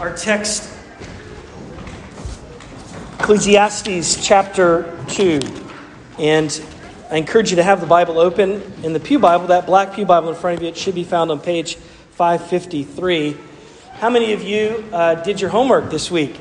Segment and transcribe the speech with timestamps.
[0.00, 0.66] Our text,
[3.18, 5.40] Ecclesiastes chapter 2.
[6.18, 6.64] And
[7.10, 10.06] I encourage you to have the Bible open in the Pew Bible, that black Pew
[10.06, 10.70] Bible in front of you.
[10.70, 11.74] It should be found on page
[12.12, 13.36] 553.
[13.96, 16.40] How many of you uh, did your homework this week?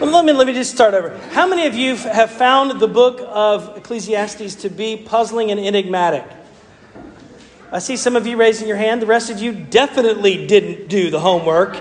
[0.00, 1.14] Let me, let me just start over.
[1.32, 6.24] How many of you have found the book of Ecclesiastes to be puzzling and enigmatic?
[7.72, 9.00] I see some of you raising your hand.
[9.00, 11.80] The rest of you definitely didn't do the homework.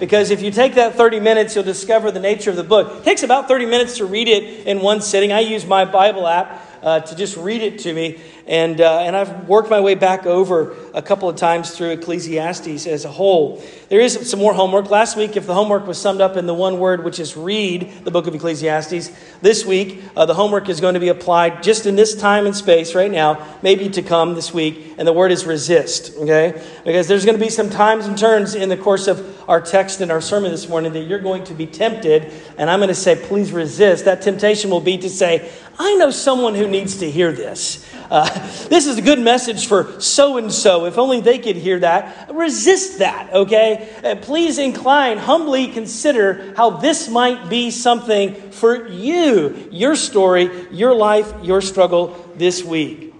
[0.00, 2.98] Because if you take that 30 minutes, you'll discover the nature of the book.
[2.98, 5.32] It takes about 30 minutes to read it in one sitting.
[5.32, 8.20] I use my Bible app uh, to just read it to me.
[8.48, 12.86] And, uh, and I've worked my way back over a couple of times through Ecclesiastes
[12.86, 13.62] as a whole.
[13.90, 14.90] There is some more homework.
[14.90, 17.92] Last week, if the homework was summed up in the one word, which is read
[18.04, 19.10] the book of Ecclesiastes,
[19.42, 22.56] this week, uh, the homework is going to be applied just in this time and
[22.56, 26.60] space right now, maybe to come this week, and the word is resist, okay?
[26.86, 30.00] Because there's going to be some times and turns in the course of our text
[30.00, 32.94] and our sermon this morning that you're going to be tempted, and I'm going to
[32.94, 34.06] say, please resist.
[34.06, 37.86] That temptation will be to say, I know someone who needs to hear this.
[38.10, 38.28] Uh,
[38.68, 40.86] this is a good message for so and so.
[40.86, 42.30] If only they could hear that.
[42.32, 44.18] Resist that, okay?
[44.22, 51.32] Please incline, humbly consider how this might be something for you, your story, your life,
[51.42, 53.14] your struggle this week.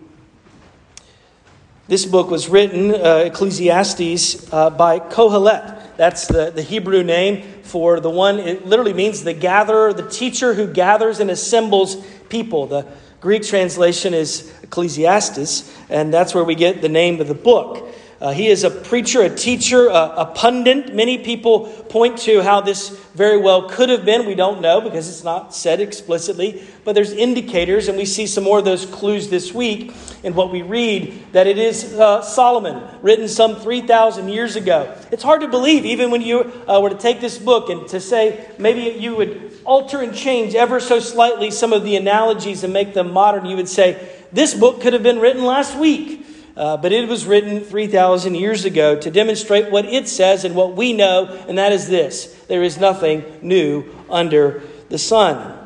[1.86, 5.96] This book was written, uh, Ecclesiastes, uh, by Kohelet.
[5.96, 10.54] That's the, the Hebrew name for the one, it literally means the gatherer, the teacher
[10.54, 11.96] who gathers and assembles
[12.28, 12.66] people.
[12.66, 12.86] The
[13.20, 17.88] Greek translation is Ecclesiastes, and that's where we get the name of the book.
[18.20, 20.92] Uh, he is a preacher, a teacher, a, a, pundit.
[20.92, 24.26] Many people point to how this very well could have been.
[24.26, 28.42] We don't know because it's not said explicitly, but there's indicators, and we see some
[28.42, 29.92] more of those clues this week
[30.24, 34.92] in what we read that it is uh, Solomon, written some 3,000 years ago.
[35.12, 38.00] It's hard to believe, even when you uh, were to take this book and to
[38.00, 42.72] say maybe you would alter and change ever so slightly some of the analogies and
[42.72, 46.24] make them modern, you would say, this book could have been written last week.
[46.58, 50.74] Uh, but it was written 3,000 years ago to demonstrate what it says and what
[50.74, 55.56] we know, and that is this there is nothing new under the sun.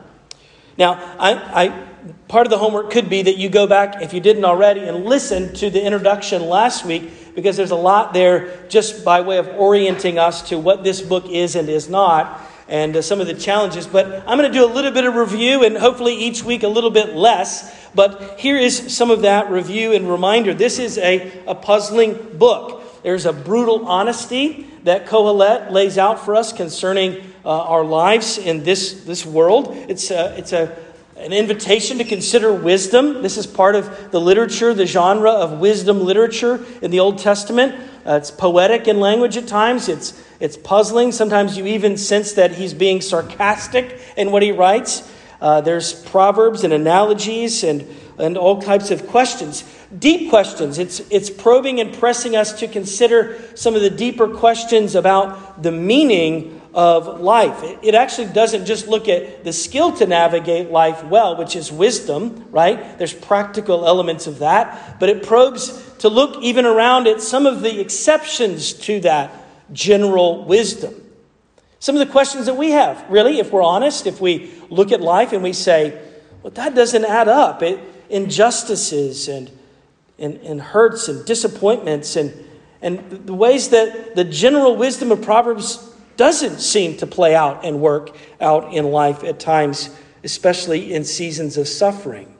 [0.76, 1.86] Now, I, I,
[2.28, 5.06] part of the homework could be that you go back, if you didn't already, and
[5.06, 9.48] listen to the introduction last week, because there's a lot there just by way of
[9.48, 13.34] orienting us to what this book is and is not and uh, some of the
[13.34, 13.86] challenges.
[13.86, 16.68] But I'm going to do a little bit of review and hopefully each week a
[16.68, 17.81] little bit less.
[17.94, 20.54] But here is some of that review and reminder.
[20.54, 23.02] This is a, a puzzling book.
[23.02, 28.62] There's a brutal honesty that Kohelet lays out for us concerning uh, our lives in
[28.64, 29.74] this, this world.
[29.88, 30.76] It's, a, it's a,
[31.16, 33.22] an invitation to consider wisdom.
[33.22, 37.74] This is part of the literature, the genre of wisdom literature in the Old Testament.
[38.06, 41.12] Uh, it's poetic in language at times, it's, it's puzzling.
[41.12, 45.08] Sometimes you even sense that he's being sarcastic in what he writes.
[45.42, 47.84] Uh, there's proverbs and analogies and,
[48.16, 49.64] and all types of questions.
[49.98, 50.78] Deep questions.
[50.78, 55.72] It's, it's probing and pressing us to consider some of the deeper questions about the
[55.72, 57.60] meaning of life.
[57.64, 61.72] It, it actually doesn't just look at the skill to navigate life well, which is
[61.72, 62.96] wisdom, right?
[62.96, 67.62] There's practical elements of that, but it probes to look even around at some of
[67.62, 69.32] the exceptions to that
[69.72, 71.01] general wisdom.
[71.82, 75.00] Some of the questions that we have, really, if we're honest, if we look at
[75.00, 76.00] life and we say,
[76.40, 77.60] well, that doesn't add up.
[77.60, 79.50] It, injustices and,
[80.16, 82.32] and, and hurts and disappointments and,
[82.82, 87.80] and the ways that the general wisdom of Proverbs doesn't seem to play out and
[87.80, 89.90] work out in life at times,
[90.22, 92.32] especially in seasons of suffering.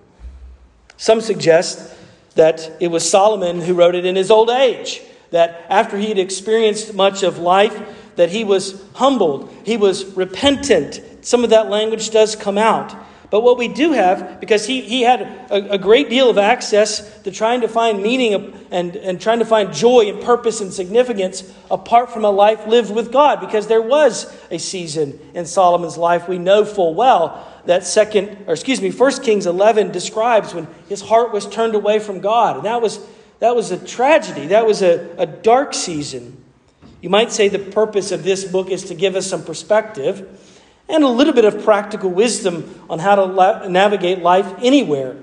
[0.97, 1.97] Some suggest
[2.37, 5.03] that it was Solomon who wrote it in his old age
[5.33, 7.77] that after he had experienced much of life,
[8.17, 11.01] that he was humbled, he was repentant.
[11.23, 12.95] Some of that language does come out.
[13.31, 17.23] But what we do have, because he, he had a, a, great deal of access
[17.23, 21.51] to trying to find meaning and, and trying to find joy and purpose and significance
[21.71, 26.29] apart from a life lived with God, because there was a season in Solomon's life
[26.29, 31.01] we know full well that second, or excuse me, First Kings 11 describes when his
[31.01, 32.57] heart was turned away from God.
[32.57, 32.99] And that was
[33.43, 34.47] that was a tragedy.
[34.47, 36.41] That was a, a dark season.
[37.01, 40.41] You might say the purpose of this book is to give us some perspective
[40.89, 45.17] and a little bit of practical wisdom on how to la- navigate life anywhere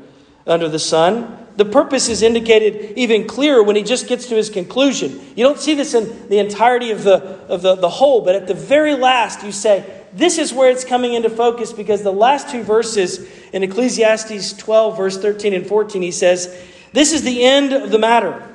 [0.45, 1.47] under the sun.
[1.55, 5.21] The purpose is indicated even clearer when he just gets to his conclusion.
[5.37, 8.47] You don't see this in the entirety of the, of the, the whole, but at
[8.47, 12.49] the very last, you say, this is where it's coming into focus because the last
[12.49, 16.53] two verses in Ecclesiastes 12, verse 13 and 14, he says,
[16.93, 18.45] this is the end of the matter.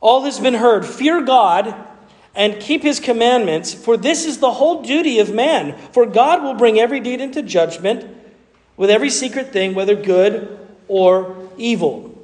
[0.00, 0.86] All has been heard.
[0.86, 1.74] Fear God
[2.34, 5.76] and keep his commandments, for this is the whole duty of man.
[5.92, 8.16] For God will bring every deed into judgment
[8.76, 10.58] with every secret thing, whether good
[10.88, 12.16] or evil.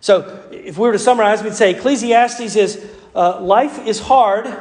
[0.00, 4.52] So, if we were to summarize, we'd say Ecclesiastes is uh, life is hard,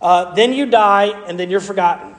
[0.00, 2.14] uh, then you die, and then you're forgotten.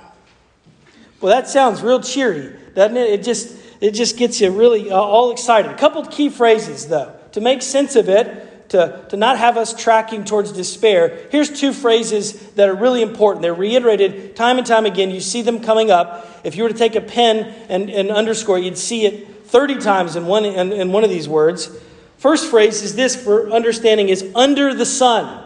[1.21, 3.09] Well, that sounds real cheery, doesn't it?
[3.11, 5.71] It just, it just gets you really uh, all excited.
[5.71, 9.73] A couple key phrases, though, to make sense of it, to, to not have us
[9.73, 11.27] tracking towards despair.
[11.31, 13.41] Here's two phrases that are really important.
[13.41, 15.11] They're reiterated time and time again.
[15.11, 16.41] You see them coming up.
[16.43, 20.15] If you were to take a pen and, and underscore, you'd see it 30 times
[20.15, 21.69] in one, in, in one of these words.
[22.17, 25.43] First phrase is this for understanding is under the sun.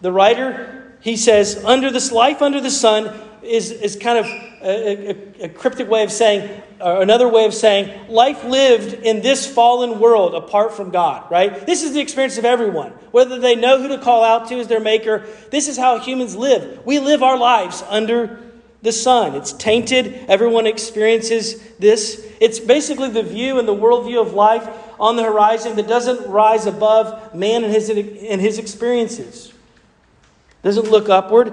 [0.00, 5.10] The writer, he says, under this life under the sun is, is kind of a,
[5.10, 9.46] a, a cryptic way of saying, or another way of saying, life lived in this
[9.46, 11.66] fallen world apart from God, right?
[11.66, 12.90] This is the experience of everyone.
[13.10, 16.36] Whether they know who to call out to as their maker, this is how humans
[16.36, 16.84] live.
[16.84, 18.40] We live our lives under
[18.82, 19.34] the sun.
[19.34, 20.24] It's tainted.
[20.28, 22.26] Everyone experiences this.
[22.40, 24.66] It's basically the view and the worldview of life
[24.98, 29.52] on the horizon that doesn't rise above man and his, and his experiences.
[30.62, 31.52] Doesn't look upward.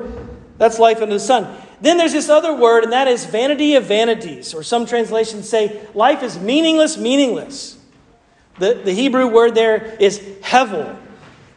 [0.57, 1.55] That's life under the sun.
[1.79, 5.81] Then there's this other word, and that is vanity of vanities, or some translations say
[5.93, 7.77] life is meaningless, meaningless.
[8.59, 10.97] The, the Hebrew word there is hevel.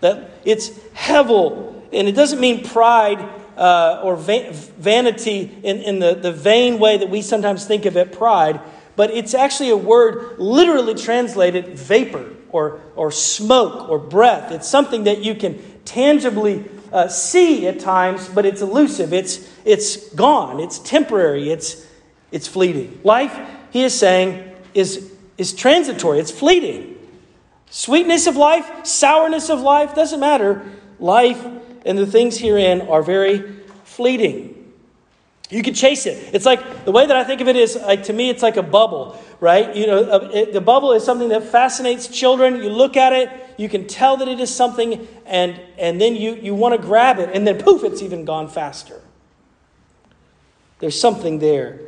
[0.00, 3.26] That it's hevel, and it doesn't mean pride
[3.56, 7.96] uh, or va- vanity in, in the, the vain way that we sometimes think of
[7.96, 8.61] it, pride,
[8.96, 14.52] but it's actually a word literally translated vapor or, or smoke or breath.
[14.52, 19.13] It's something that you can tangibly uh, see at times, but it's elusive.
[19.13, 20.61] It's, it's gone.
[20.61, 21.51] It's temporary.
[21.51, 21.87] It's,
[22.33, 23.01] it's fleeting.
[23.05, 23.39] Life,
[23.71, 26.19] he is saying, is, is transitory.
[26.19, 26.99] It's fleeting.
[27.71, 30.65] Sweetness of life, sourness of life, doesn't matter.
[30.99, 31.45] Life
[31.87, 34.57] and the things herein are very fleeting.
[35.51, 36.33] You can chase it.
[36.33, 38.57] It's like the way that I think of it is like to me, it's like
[38.57, 39.75] a bubble, right?
[39.75, 42.63] You know, it, the bubble is something that fascinates children.
[42.63, 46.35] You look at it, you can tell that it is something, and and then you
[46.35, 49.03] you want to grab it, and then poof, it's even gone faster.
[50.79, 51.79] There's something there,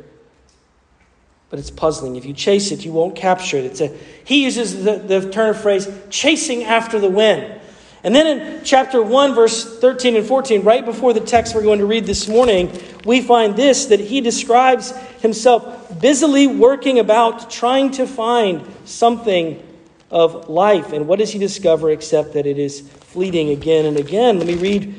[1.49, 2.15] but it's puzzling.
[2.15, 3.65] If you chase it, you won't capture it.
[3.65, 3.87] It's a
[4.23, 7.59] he uses the, the turn of phrase "chasing after the wind."
[8.03, 11.79] And then in chapter 1, verse 13 and 14, right before the text we're going
[11.79, 14.91] to read this morning, we find this that he describes
[15.21, 19.63] himself busily working about trying to find something
[20.13, 20.93] of life.
[20.93, 24.37] And what does he discover except that it is fleeting again and again?
[24.37, 24.93] Let me read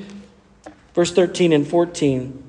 [0.93, 2.43] verse 13 and 14.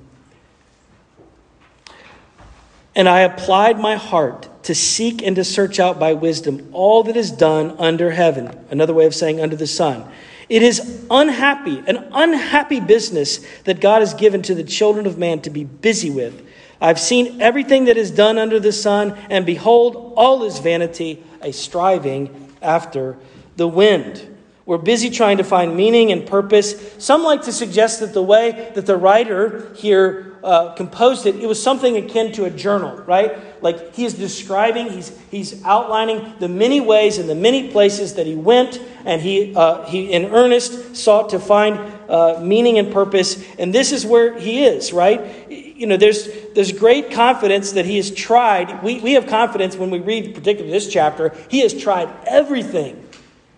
[2.96, 7.16] And I applied my heart to seek and to search out by wisdom all that
[7.16, 8.66] is done under heaven.
[8.72, 10.10] Another way of saying under the sun.
[10.50, 15.42] It is unhappy, an unhappy business that God has given to the children of man
[15.42, 16.42] to be busy with.
[16.82, 21.52] I've seen everything that is done under the sun, and behold, all is vanity, a
[21.52, 23.18] striving after
[23.56, 24.36] the wind.
[24.66, 26.96] We're busy trying to find meaning and purpose.
[26.98, 31.48] Some like to suggest that the way that the writer here uh, composed it, it
[31.48, 33.64] was something akin to a journal, right?
[33.64, 38.28] Like he is describing, he's, he's outlining the many ways and the many places that
[38.28, 41.80] he went, and he, uh, he in earnest sought to find
[42.10, 43.44] uh, meaning and purpose.
[43.58, 45.65] And this is where he is, right?
[45.76, 48.82] You know, there's, there's great confidence that he has tried.
[48.82, 53.06] We, we have confidence when we read, particularly this chapter, he has tried everything,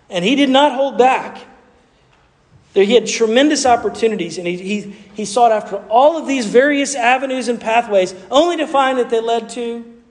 [0.10, 1.40] and he did not hold back.
[2.74, 4.82] There, he had tremendous opportunities, and he, he,
[5.14, 9.20] he sought after all of these various avenues and pathways, only to find that they
[9.20, 10.02] led to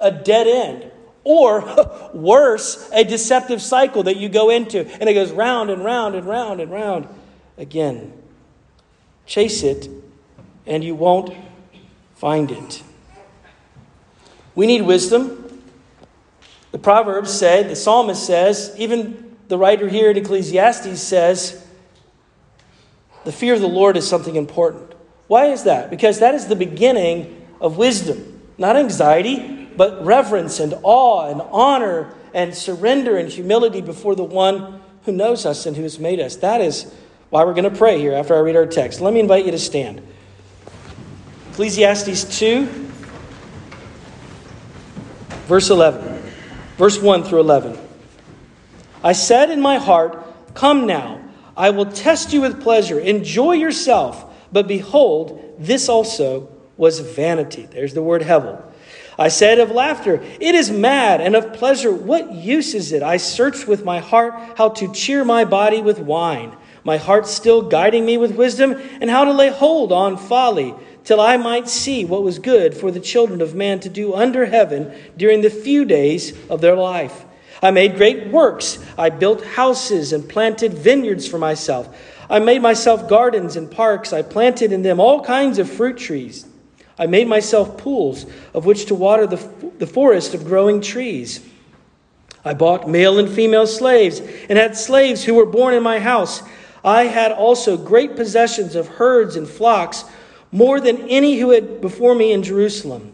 [0.00, 0.92] a dead end.
[1.24, 6.14] Or worse, a deceptive cycle that you go into, and it goes round and round
[6.14, 7.08] and round and round
[7.58, 8.12] again.
[9.26, 9.88] Chase it,
[10.66, 11.34] and you won't
[12.14, 12.82] find it.
[14.54, 15.62] We need wisdom.
[16.72, 21.64] The Proverbs say, the psalmist says, even the writer here in Ecclesiastes says,
[23.24, 24.94] the fear of the Lord is something important.
[25.26, 25.90] Why is that?
[25.90, 28.40] Because that is the beginning of wisdom.
[28.58, 34.80] Not anxiety, but reverence and awe and honor and surrender and humility before the one
[35.04, 36.36] who knows us and who has made us.
[36.36, 36.92] That is
[37.30, 39.00] why we're going to pray here after I read our text.
[39.00, 40.00] Let me invite you to stand.
[41.56, 42.66] Ecclesiastes 2,
[45.46, 46.22] verse 11.
[46.76, 47.78] Verse 1 through 11.
[49.02, 50.22] I said in my heart,
[50.52, 51.18] Come now
[51.56, 53.00] I will test you with pleasure.
[53.00, 54.34] Enjoy yourself.
[54.52, 57.64] But behold, this also was vanity.
[57.64, 58.62] There's the word hevel.
[59.18, 63.02] I said of laughter, It is mad, and of pleasure, what use is it?
[63.02, 67.62] I searched with my heart how to cheer my body with wine, my heart still
[67.62, 70.74] guiding me with wisdom, and how to lay hold on folly,
[71.06, 74.44] till I might see what was good for the children of man to do under
[74.44, 77.24] heaven during the few days of their life.
[77.62, 78.78] I made great works.
[78.98, 81.96] I built houses and planted vineyards for myself.
[82.28, 84.12] I made myself gardens and parks.
[84.12, 86.44] I planted in them all kinds of fruit trees.
[86.98, 89.36] I made myself pools of which to water the,
[89.78, 91.40] the forest of growing trees.
[92.44, 96.42] I bought male and female slaves and had slaves who were born in my house.
[96.84, 100.04] I had also great possessions of herds and flocks,
[100.56, 103.12] more than any who had before me in Jerusalem.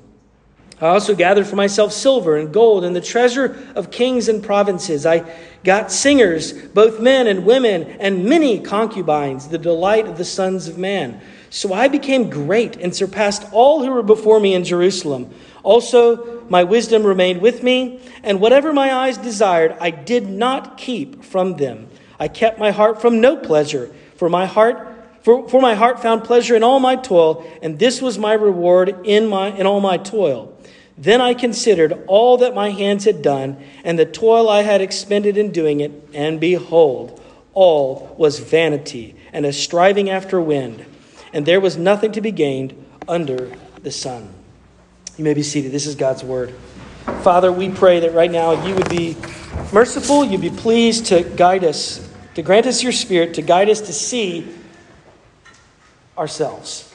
[0.80, 5.04] I also gathered for myself silver and gold and the treasure of kings and provinces.
[5.04, 5.28] I
[5.64, 10.78] got singers, both men and women, and many concubines, the delight of the sons of
[10.78, 11.20] man.
[11.50, 15.34] So I became great and surpassed all who were before me in Jerusalem.
[15.64, 21.24] Also, my wisdom remained with me, and whatever my eyes desired, I did not keep
[21.24, 21.88] from them.
[22.20, 24.91] I kept my heart from no pleasure, for my heart
[25.22, 28.96] for, for my heart found pleasure in all my toil, and this was my reward
[29.04, 30.56] in my in all my toil.
[30.98, 35.36] Then I considered all that my hands had done, and the toil I had expended
[35.36, 37.20] in doing it, and behold,
[37.54, 40.84] all was vanity and a striving after wind,
[41.32, 42.74] and there was nothing to be gained
[43.08, 43.50] under
[43.82, 44.28] the sun.
[45.16, 45.72] You may be seated.
[45.72, 46.54] This is God's word.
[47.22, 49.16] Father, we pray that right now you would be
[49.72, 53.80] merciful, you'd be pleased to guide us, to grant us your spirit, to guide us
[53.82, 54.48] to see
[56.16, 56.92] ourselves,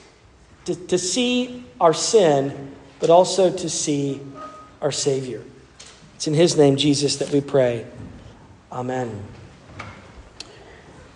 [0.65, 4.21] to, to see our sin, but also to see
[4.81, 5.43] our Savior.
[6.15, 7.85] It's in His name, Jesus, that we pray.
[8.71, 9.23] Amen.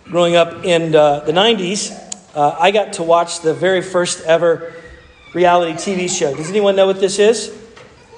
[0.04, 1.90] Growing up in uh, the 90s,
[2.34, 4.72] uh, I got to watch the very first ever
[5.34, 6.34] reality TV show.
[6.34, 7.56] Does anyone know what this is?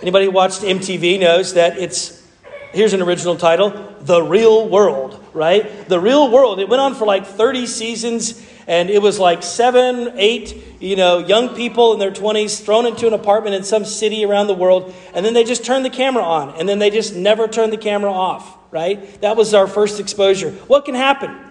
[0.03, 2.27] Anybody who watched MTV knows that it's,
[2.73, 5.89] here's an original title, The Real World, right?
[5.89, 6.61] The Real World.
[6.61, 11.19] It went on for like 30 seasons, and it was like seven, eight, you know,
[11.19, 14.95] young people in their 20s thrown into an apartment in some city around the world,
[15.15, 17.79] and then they just turned the camera on, and then they just never turned the
[17.79, 19.21] camera off, right?
[19.21, 20.51] That was our first exposure.
[20.51, 21.45] What can happen?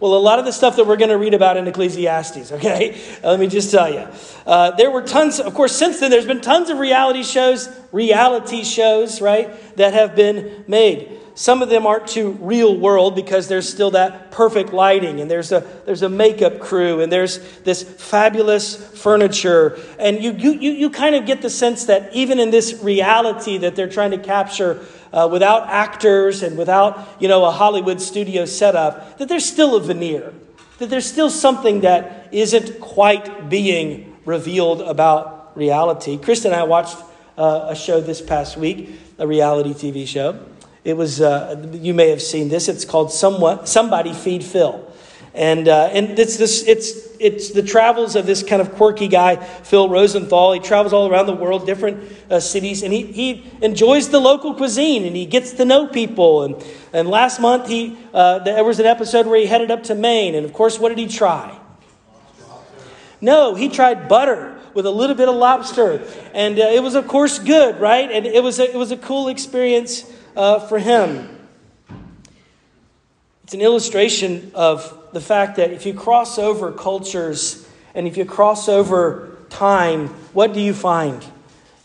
[0.00, 3.00] Well, a lot of the stuff that we're going to read about in Ecclesiastes, okay?
[3.22, 4.06] Let me just tell you.
[4.46, 8.62] Uh, there were tons, of course, since then, there's been tons of reality shows, reality
[8.62, 11.18] shows, right, that have been made.
[11.38, 15.52] Some of them aren't too real world because there's still that perfect lighting and there's
[15.52, 19.78] a, there's a makeup crew and there's this fabulous furniture.
[20.00, 23.56] And you, you, you, you kind of get the sense that even in this reality
[23.58, 28.44] that they're trying to capture, uh, without actors and without, you know, a Hollywood studio
[28.44, 30.34] setup, that there's still a veneer,
[30.78, 36.18] that there's still something that isn't quite being revealed about reality.
[36.18, 36.96] Krista and I watched
[37.36, 40.44] uh, a show this past week, a reality TV show.
[40.84, 42.68] It was, uh, you may have seen this.
[42.68, 44.84] It's called Somewhat, Somebody Feed Phil.
[45.34, 49.36] And, uh, and it's, this, it's, it's the travels of this kind of quirky guy,
[49.36, 50.52] Phil Rosenthal.
[50.52, 54.54] He travels all around the world, different uh, cities, and he, he enjoys the local
[54.54, 56.42] cuisine and he gets to know people.
[56.42, 59.94] And, and last month, he, uh, there was an episode where he headed up to
[59.94, 60.34] Maine.
[60.34, 61.58] And of course, what did he try?
[63.20, 66.04] No, he tried butter with a little bit of lobster.
[66.34, 68.10] And uh, it was, of course, good, right?
[68.10, 70.04] And it was a, it was a cool experience
[70.36, 71.28] uh, for him.
[73.44, 78.24] It's an illustration of the fact that if you cross over cultures and if you
[78.24, 81.24] cross over time, what do you find?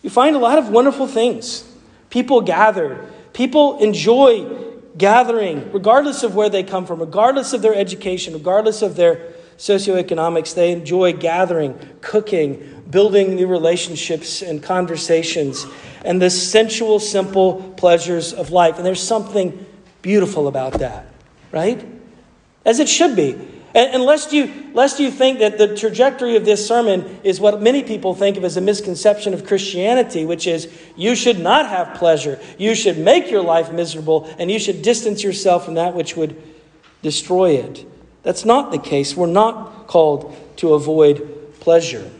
[0.01, 1.63] You find a lot of wonderful things.
[2.09, 8.33] People gather, people enjoy gathering, regardless of where they come from, regardless of their education,
[8.33, 10.53] regardless of their socioeconomics.
[10.53, 15.65] They enjoy gathering, cooking, building new relationships and conversations,
[16.03, 18.77] and the sensual, simple pleasures of life.
[18.77, 19.65] And there's something
[20.01, 21.05] beautiful about that,
[21.51, 21.83] right?
[22.65, 23.37] as it should be.
[23.75, 27.81] And, lest you, lest you think that the trajectory of this sermon is what many
[27.81, 32.39] people think of as a misconception of Christianity, which is you should not have pleasure,
[32.59, 36.39] you should make your life miserable, and you should distance yourself from that which would
[37.01, 37.83] destroy it.
[38.21, 39.17] That's not the case.
[39.17, 41.27] We're not called to avoid
[41.59, 42.11] pleasure.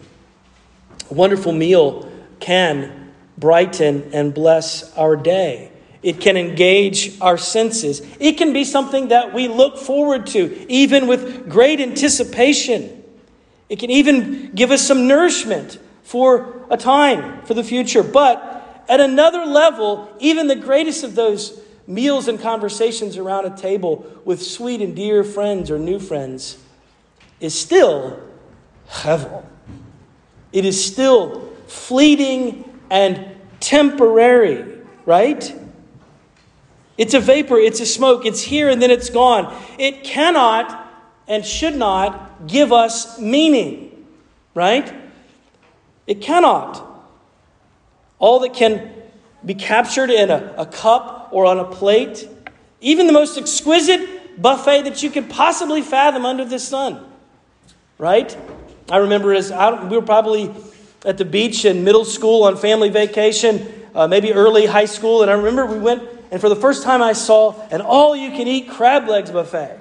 [1.12, 3.02] A wonderful meal can
[3.38, 5.72] brighten and bless our day.
[6.02, 8.02] It can engage our senses.
[8.20, 13.04] It can be something that we look forward to, even with great anticipation.
[13.70, 18.04] It can even give us some nourishment for a time, for the future.
[18.04, 24.06] But at another level, even the greatest of those meals and conversations around a table
[24.25, 26.58] with sweet and dear friends or new friends
[27.40, 28.22] is still
[28.90, 29.46] hevel.
[30.52, 33.26] It is still fleeting and
[33.60, 35.60] temporary, right?
[36.96, 39.52] It's a vapor, it's a smoke, it's here and then it's gone.
[39.80, 40.80] It cannot
[41.28, 44.06] and should not give us meaning,
[44.54, 44.94] right?
[46.06, 46.88] It cannot.
[48.20, 48.94] All that can
[49.44, 52.30] be captured in a, a cup or on a plate,
[52.80, 57.04] even the most exquisite buffet that you could possibly fathom under the sun,
[57.98, 58.38] right?
[58.92, 60.54] I remember as I, we were probably
[61.05, 65.29] at the beach in middle school on family vacation, uh, maybe early high school, and
[65.29, 68.48] I remember we went, and for the first time I saw an all you can
[68.48, 69.79] eat crab legs buffet.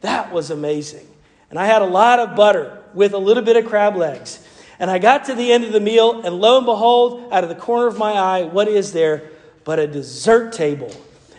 [0.00, 1.06] That was amazing.
[1.50, 4.44] And I had a lot of butter with a little bit of crab legs.
[4.78, 7.48] And I got to the end of the meal, and lo and behold, out of
[7.48, 9.30] the corner of my eye, what is there
[9.64, 10.90] but a dessert table?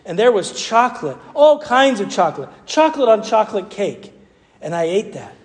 [0.05, 4.11] And there was chocolate, all kinds of chocolate, chocolate on chocolate cake.
[4.61, 5.35] And I ate that.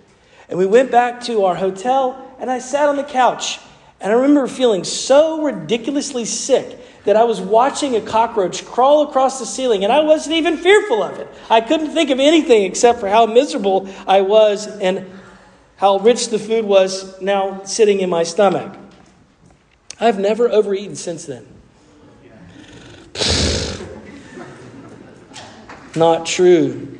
[0.49, 3.59] And we went back to our hotel, and I sat on the couch.
[4.01, 9.39] And I remember feeling so ridiculously sick that I was watching a cockroach crawl across
[9.39, 11.27] the ceiling, and I wasn't even fearful of it.
[11.49, 15.05] I couldn't think of anything except for how miserable I was and
[15.77, 18.77] how rich the food was now sitting in my stomach.
[19.99, 21.45] I've never overeaten since then.
[25.95, 26.99] Not true.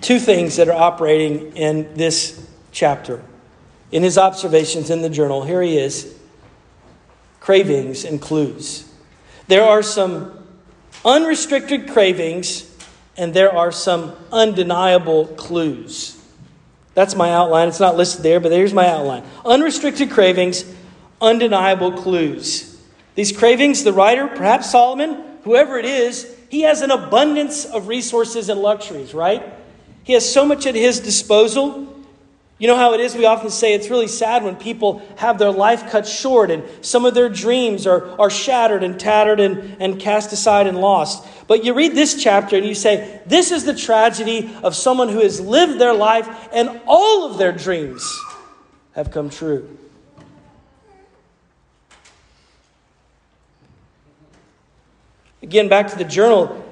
[0.00, 3.22] Two things that are operating in this chapter.
[3.90, 6.18] In his observations in the journal, here he is
[7.40, 8.90] cravings and clues.
[9.46, 10.44] There are some
[11.04, 12.70] unrestricted cravings,
[13.16, 16.20] and there are some undeniable clues.
[16.94, 17.68] That's my outline.
[17.68, 19.24] It's not listed there, but here's my outline.
[19.44, 20.64] Unrestricted cravings,
[21.20, 22.80] undeniable clues.
[23.14, 28.48] These cravings, the writer, perhaps Solomon, whoever it is, he has an abundance of resources
[28.48, 29.42] and luxuries, right?
[30.02, 31.93] He has so much at his disposal.
[32.58, 33.16] You know how it is?
[33.16, 37.04] We often say it's really sad when people have their life cut short and some
[37.04, 41.26] of their dreams are, are shattered and tattered and, and cast aside and lost.
[41.48, 45.20] But you read this chapter and you say, This is the tragedy of someone who
[45.20, 48.08] has lived their life and all of their dreams
[48.92, 49.76] have come true.
[55.42, 56.64] Again, back to the journal.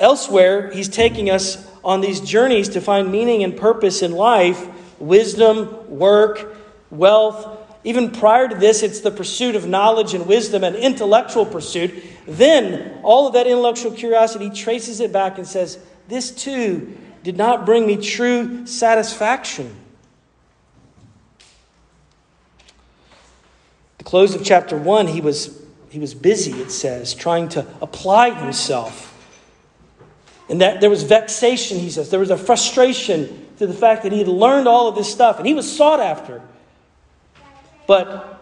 [0.00, 5.88] Elsewhere, he's taking us on these journeys to find meaning and purpose in life wisdom,
[5.88, 6.54] work,
[6.90, 7.66] wealth.
[7.82, 11.94] Even prior to this, it's the pursuit of knowledge and wisdom and intellectual pursuit.
[12.26, 17.64] Then, all of that intellectual curiosity traces it back and says, This too did not
[17.64, 19.74] bring me true satisfaction.
[23.96, 28.30] The close of chapter 1, he was, he was busy, it says, trying to apply
[28.30, 29.07] himself
[30.48, 32.10] and that there was vexation, he says.
[32.10, 35.38] There was a frustration to the fact that he had learned all of this stuff
[35.38, 36.42] and he was sought after.
[37.86, 38.40] But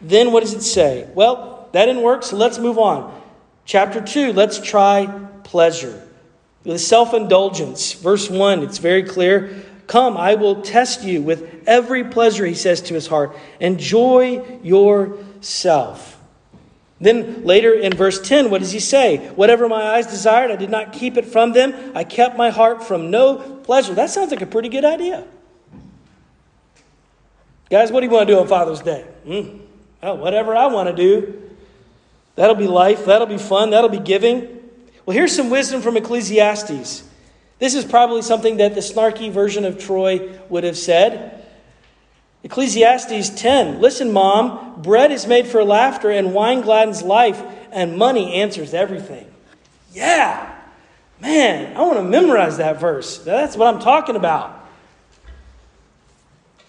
[0.00, 1.08] then what does it say?
[1.14, 3.20] Well, that didn't work, so let's move on.
[3.64, 5.06] Chapter 2, let's try
[5.44, 6.06] pleasure.
[6.64, 7.92] The self indulgence.
[7.92, 9.64] Verse 1, it's very clear.
[9.86, 13.36] Come, I will test you with every pleasure, he says to his heart.
[13.60, 16.21] Enjoy yourself.
[17.02, 19.28] Then later in verse 10, what does he say?
[19.34, 21.92] Whatever my eyes desired, I did not keep it from them.
[21.96, 23.92] I kept my heart from no pleasure.
[23.92, 25.26] That sounds like a pretty good idea.
[27.68, 29.04] Guys, what do you want to do on Father's Day?
[29.26, 29.62] Mm,
[30.00, 31.50] whatever I want to do.
[32.36, 33.04] That'll be life.
[33.06, 33.70] That'll be fun.
[33.70, 34.60] That'll be giving.
[35.04, 37.02] Well, here's some wisdom from Ecclesiastes.
[37.58, 41.41] This is probably something that the snarky version of Troy would have said.
[42.44, 48.34] Ecclesiastes 10 Listen, mom, bread is made for laughter, and wine gladdens life, and money
[48.34, 49.26] answers everything.
[49.92, 50.48] Yeah!
[51.20, 53.18] Man, I want to memorize that verse.
[53.18, 54.58] That's what I'm talking about.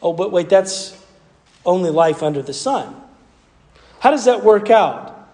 [0.01, 0.95] Oh, but wait, that's
[1.65, 2.95] only life under the sun.
[3.99, 5.27] How does that work out?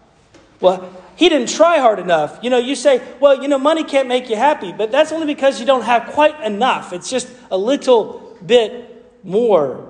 [0.62, 2.40] Well, he didn't try hard enough.
[2.42, 5.26] You know, you say, well, you know, money can't make you happy, but that's only
[5.26, 6.94] because you don't have quite enough.
[6.94, 9.89] It's just a little bit more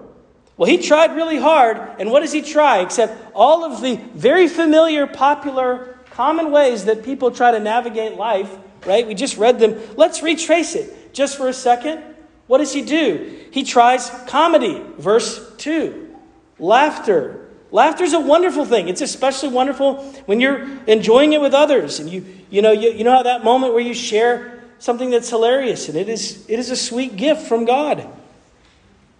[0.59, 2.79] well, he tried really hard, and what does he try?
[2.79, 8.53] Except all of the very familiar, popular, common ways that people try to navigate life,
[8.85, 9.07] right?
[9.07, 9.79] We just read them.
[9.95, 12.03] Let's retrace it just for a second.
[12.47, 13.39] What does he do?
[13.51, 16.13] He tries comedy, verse 2.
[16.59, 17.47] Laughter.
[17.71, 18.89] Laughter is a wonderful thing.
[18.89, 22.01] It's especially wonderful when you're enjoying it with others.
[22.01, 25.29] And you, you, know, you, you know how that moment where you share something that's
[25.29, 28.05] hilarious, and it is, it is a sweet gift from God.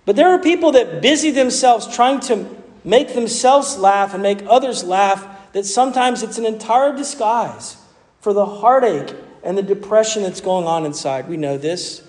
[0.06, 2.48] But there are people that busy themselves trying to
[2.84, 7.78] make themselves laugh and make others laugh, that sometimes it's an entire disguise
[8.22, 11.28] for the heartache and the depression that's going on inside.
[11.28, 12.08] We know this.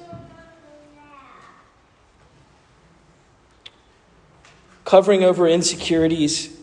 [4.85, 6.57] Covering over insecurities,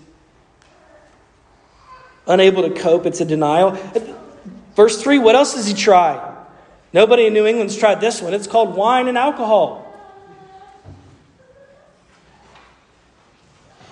[2.26, 3.78] unable to cope, it's a denial.
[4.76, 6.36] Verse 3, what else does he try?
[6.92, 8.34] Nobody in New England's tried this one.
[8.34, 9.87] It's called wine and alcohol.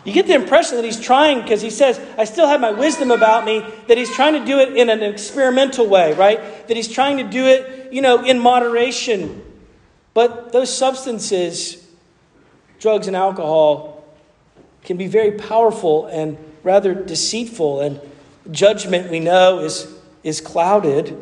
[0.06, 3.10] You get the impression that he's trying, because he says, I still have my wisdom
[3.10, 6.68] about me, that he's trying to do it in an experimental way, right?
[6.68, 9.44] That he's trying to do it, you know, in moderation.
[10.14, 11.86] But those substances,
[12.80, 14.06] drugs and alcohol,
[14.84, 18.00] can be very powerful and rather deceitful, and
[18.52, 19.92] judgment, we know, is,
[20.24, 21.16] is clouded.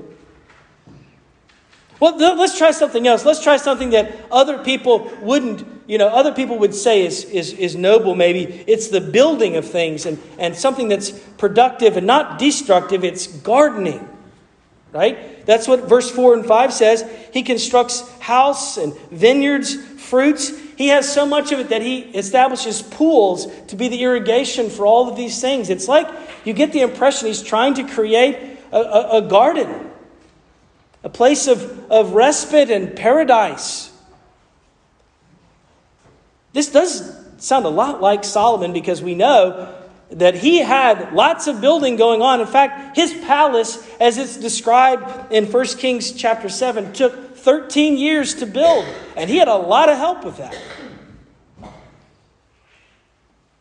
[2.03, 3.23] Well, let's try something else.
[3.23, 7.53] Let's try something that other people wouldn't you know, other people would say is, is,
[7.53, 8.43] is noble, maybe.
[8.67, 14.05] It's the building of things and, and something that's productive and not destructive, it's gardening.
[14.91, 15.45] Right?
[15.45, 17.05] That's what verse 4 and 5 says.
[17.31, 20.51] He constructs house and vineyards, fruits.
[20.77, 24.85] He has so much of it that he establishes pools to be the irrigation for
[24.85, 25.69] all of these things.
[25.69, 26.07] It's like
[26.43, 29.89] you get the impression he's trying to create a, a, a garden,
[31.03, 33.91] a place of, of respite and paradise.
[36.53, 39.75] This does sound a lot like Solomon because we know
[40.11, 42.39] that he had lots of building going on.
[42.39, 48.35] In fact, his palace, as it's described in 1 Kings chapter 7, took 13 years
[48.35, 48.85] to build,
[49.17, 50.57] and he had a lot of help with that.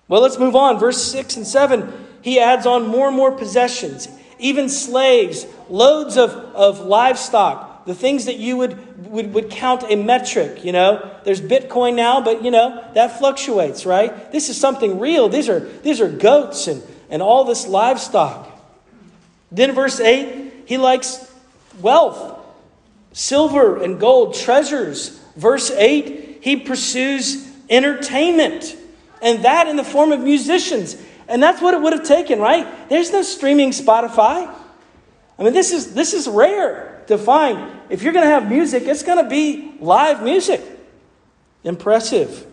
[0.09, 0.78] Well, let's move on.
[0.78, 4.09] Verse 6 and 7, he adds on more and more possessions,
[4.42, 9.96] even slaves, loads of, of livestock the things that you would, would, would count a
[9.96, 11.11] metric, you know.
[11.24, 14.31] There's Bitcoin now, but, you know, that fluctuates, right?
[14.31, 15.28] This is something real.
[15.28, 18.48] These are, these are goats and, and all this livestock.
[19.50, 21.31] Then, verse 8, he likes
[21.81, 22.38] wealth,
[23.12, 25.18] silver and gold, treasures.
[25.37, 28.76] Verse 8, he pursues entertainment,
[29.20, 30.96] and that in the form of musicians.
[31.33, 32.90] And that's what it would have taken, right?
[32.90, 34.55] There's no streaming Spotify.
[35.38, 38.83] I mean, this is, this is rare to find if you're going to have music,
[38.85, 40.61] it's going to be live music.
[41.64, 42.47] Impressive.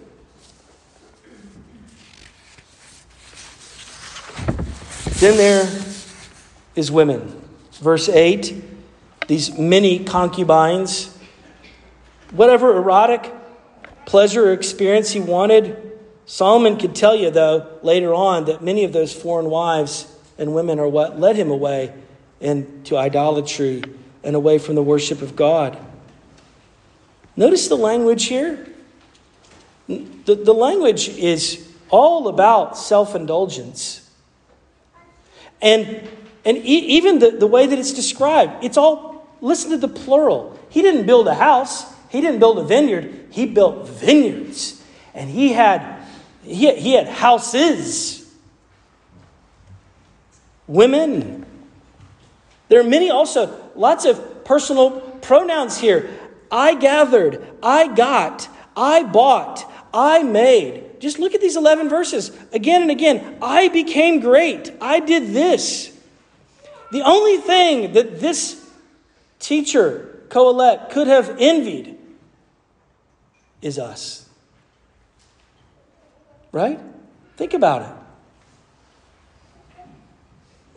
[5.20, 5.70] Then there
[6.74, 7.42] is women.
[7.74, 8.63] Verse 8
[9.28, 11.15] these many concubines,
[12.32, 13.32] whatever erotic
[14.06, 15.88] pleasure or experience he wanted.
[16.30, 20.78] Solomon could tell you, though, later on, that many of those foreign wives and women
[20.78, 21.92] are what led him away
[22.39, 23.84] into idolatry
[24.24, 25.76] and away from the worship of God.
[27.36, 28.68] Notice the language here.
[29.88, 34.08] The, the language is all about self indulgence.
[35.63, 36.08] And,
[36.46, 40.60] and e- even the, the way that it's described, it's all, listen to the plural.
[40.70, 44.76] He didn't build a house, he didn't build a vineyard, he built vineyards.
[45.15, 45.99] And he had,
[46.43, 48.34] he had, he had houses,
[50.67, 51.45] women.
[52.69, 56.10] There are many also lots of personal pronouns here.
[56.52, 60.99] I gathered, I got, I bought, I made.
[60.99, 63.38] Just look at these 11 verses again and again.
[63.41, 64.71] I became great.
[64.82, 65.95] I did this.
[66.91, 68.69] The only thing that this
[69.39, 71.97] teacher, Kohelet, could have envied
[73.62, 74.29] is us.
[76.52, 76.80] Right?
[77.38, 77.96] Think about it.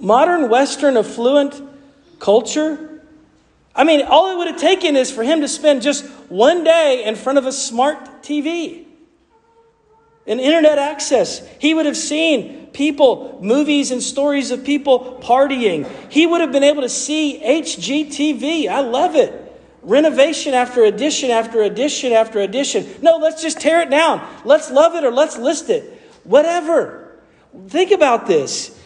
[0.00, 1.60] Modern Western affluent
[2.18, 2.92] culture
[3.74, 7.04] I mean, all it would have taken is for him to spend just one day
[7.04, 8.84] in front of a smart TV
[10.26, 11.46] and internet access.
[11.58, 15.90] He would have seen people, movies and stories of people partying.
[16.10, 18.68] He would have been able to see HGTV.
[18.68, 19.38] I love it.
[19.82, 22.86] Renovation after addition after addition after addition.
[23.02, 24.26] No, let's just tear it down.
[24.44, 26.00] Let's love it or let's list it.
[26.24, 27.18] Whatever.
[27.68, 28.78] Think about this.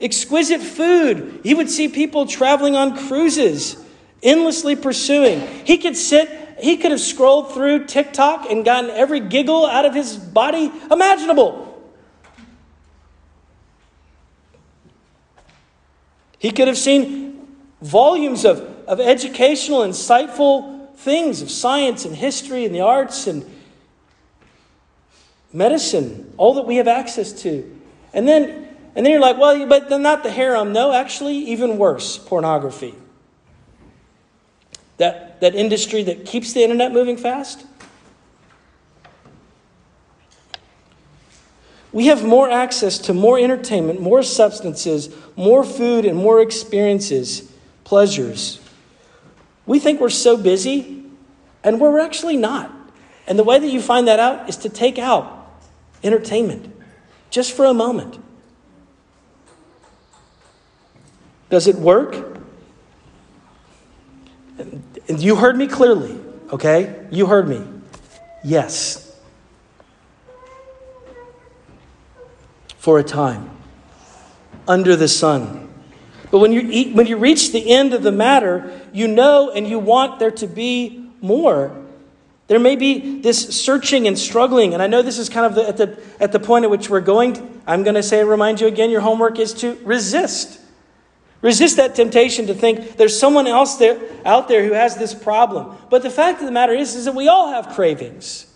[0.00, 1.40] Exquisite food.
[1.42, 3.82] He would see people traveling on cruises,
[4.22, 5.40] endlessly pursuing.
[5.64, 9.94] He could sit, he could have scrolled through TikTok and gotten every giggle out of
[9.94, 11.64] his body imaginable.
[16.38, 17.48] He could have seen
[17.80, 23.44] volumes of, of educational, insightful things of science and history and the arts and
[25.52, 27.80] medicine, all that we have access to.
[28.12, 30.72] And then and then you're like, well, but then not the harem.
[30.72, 32.96] No, actually, even worse pornography.
[34.96, 37.64] That, that industry that keeps the internet moving fast.
[41.92, 47.52] We have more access to more entertainment, more substances, more food, and more experiences,
[47.84, 48.60] pleasures.
[49.68, 51.04] We think we're so busy,
[51.62, 52.72] and we're actually not.
[53.26, 55.60] And the way that you find that out is to take out
[56.02, 56.74] entertainment
[57.28, 58.18] just for a moment.
[61.50, 62.38] Does it work?
[64.56, 66.18] And you heard me clearly,
[66.50, 67.06] okay?
[67.10, 67.62] You heard me.
[68.42, 69.20] Yes.
[72.78, 73.50] For a time,
[74.66, 75.68] under the sun.
[76.30, 79.66] But when you, eat, when you reach the end of the matter, you know and
[79.66, 81.74] you want there to be more.
[82.48, 85.68] There may be this searching and struggling, and I know this is kind of the,
[85.68, 87.60] at, the, at the point at which we're going.
[87.66, 90.58] I'm going to say, remind you again, your homework is to resist.
[91.42, 95.76] Resist that temptation to think there's someone else there, out there who has this problem.
[95.90, 98.46] But the fact of the matter is, is that we all have cravings.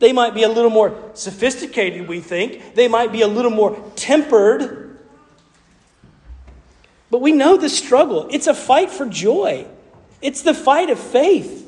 [0.00, 2.74] They might be a little more sophisticated, we think.
[2.74, 4.81] They might be a little more tempered.
[7.12, 8.26] But we know the struggle.
[8.30, 9.66] It's a fight for joy,
[10.22, 11.60] it's the fight of faith.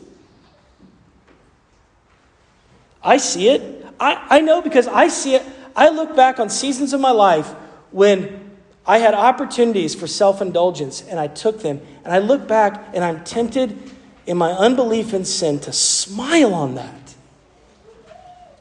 [3.02, 3.86] I see it.
[4.00, 5.42] I, I know because I see it.
[5.76, 7.50] I look back on seasons of my life
[7.90, 8.52] when
[8.86, 11.82] I had opportunities for self indulgence and I took them.
[12.04, 13.78] And I look back and I'm tempted
[14.24, 17.14] in my unbelief and sin to smile on that.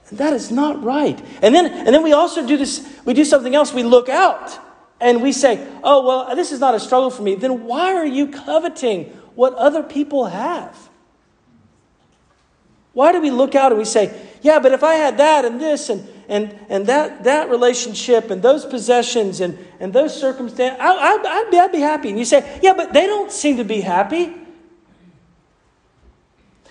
[0.10, 1.18] And that is not right.
[1.42, 3.74] And then, and then we also do this, we do something else.
[3.74, 4.60] We look out
[5.00, 7.36] and we say, oh, well, this is not a struggle for me.
[7.36, 10.78] Then why are you coveting what other people have?
[12.94, 15.60] Why do we look out and we say, yeah, but if I had that and
[15.60, 20.94] this and, and, and that, that relationship and those possessions and, and those circumstances, I,
[20.94, 22.10] I, I'd, be, I'd be happy.
[22.10, 24.36] And you say, yeah, but they don't seem to be happy.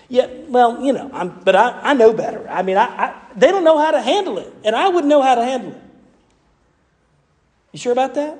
[0.07, 2.47] Yeah, well, you know, I'm, but I, I know better.
[2.47, 5.21] I mean, I, I, they don't know how to handle it, and I wouldn't know
[5.21, 5.81] how to handle it.
[7.73, 8.39] You sure about that?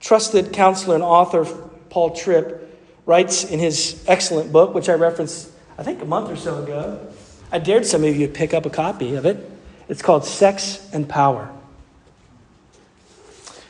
[0.00, 1.44] Trusted counselor and author
[1.90, 2.62] Paul Tripp
[3.06, 7.06] writes in his excellent book, which I referenced, I think, a month or so ago.
[7.52, 9.50] I dared some of you to pick up a copy of it.
[9.88, 11.50] It's called Sex and Power.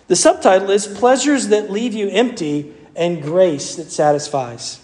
[0.07, 4.77] The subtitle is Pleasures That Leave You Empty and Grace That Satisfies.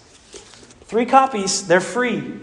[0.81, 2.39] Three copies, they're free.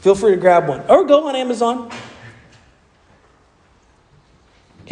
[0.00, 0.82] Feel free to grab one.
[0.88, 1.92] Or go on Amazon.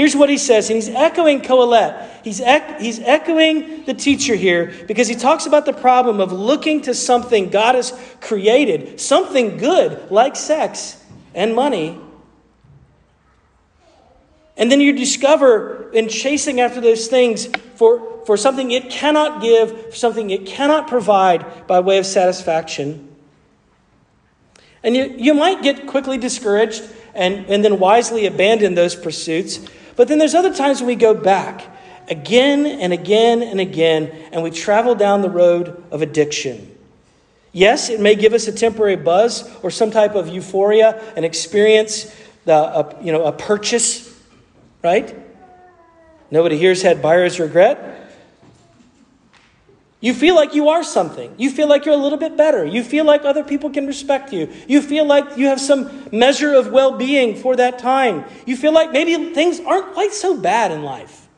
[0.00, 2.08] Here's what he says, and he's echoing Kohelet.
[2.24, 6.80] He's, ec- he's echoing the teacher here because he talks about the problem of looking
[6.80, 12.00] to something God has created, something good like sex and money.
[14.56, 19.94] And then you discover in chasing after those things for, for something it cannot give,
[19.94, 23.14] something it cannot provide by way of satisfaction.
[24.82, 29.60] And you, you might get quickly discouraged and, and then wisely abandon those pursuits.
[30.00, 31.62] But then there's other times when we go back
[32.08, 36.74] again and again and again, and we travel down the road of addiction.
[37.52, 42.16] Yes, it may give us a temporary buzz or some type of euphoria, an experience,
[42.46, 44.18] the, you know, a purchase,
[44.82, 45.14] right?
[46.30, 47.99] Nobody here's had buyer's regret.
[50.00, 51.34] You feel like you are something.
[51.36, 52.64] You feel like you're a little bit better.
[52.64, 54.50] You feel like other people can respect you.
[54.66, 58.24] You feel like you have some measure of well being for that time.
[58.46, 61.28] You feel like maybe things aren't quite so bad in life.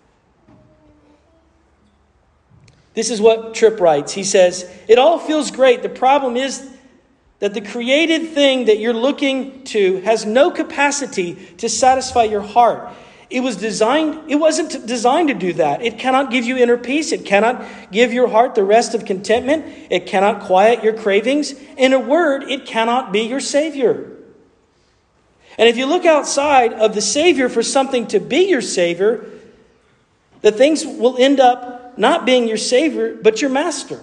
[2.94, 4.12] This is what Tripp writes.
[4.12, 5.82] He says, It all feels great.
[5.82, 6.68] The problem is
[7.40, 12.92] that the created thing that you're looking to has no capacity to satisfy your heart.
[13.32, 15.80] It was designed, it wasn't designed to do that.
[15.80, 17.12] It cannot give you inner peace.
[17.12, 19.64] It cannot give your heart the rest of contentment.
[19.88, 21.54] It cannot quiet your cravings.
[21.78, 24.12] In a word, it cannot be your Savior.
[25.56, 29.24] And if you look outside of the Savior for something to be your Savior,
[30.42, 34.00] the things will end up not being your Savior, but your master.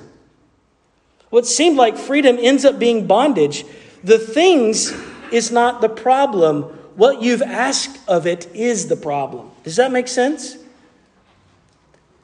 [1.30, 3.64] What seemed like freedom ends up being bondage.
[4.04, 4.92] The things
[5.32, 9.50] is not the problem what you've asked of it is the problem.
[9.64, 10.58] Does that make sense?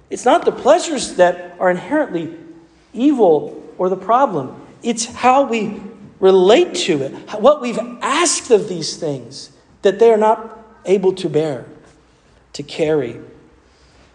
[0.10, 2.36] It's not the pleasures that are inherently
[2.92, 5.82] evil or the problem, it's how we
[6.20, 9.50] relate to it, what we've asked of these things
[9.82, 11.66] that they are not able to bear,
[12.52, 13.20] to carry.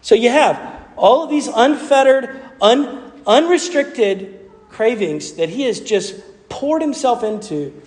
[0.01, 0.59] So you have
[0.95, 7.81] all of these unfettered, un, unrestricted cravings that he has just poured himself into